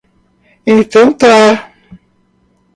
[0.73, 1.71] Então tá.